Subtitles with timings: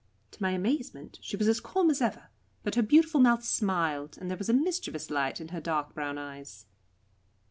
[0.31, 2.31] To my amazement she was as calm as ever,
[2.63, 6.17] but her beautiful mouth smiled, and there was a mischievous light in her dark brown
[6.17, 6.65] eyes.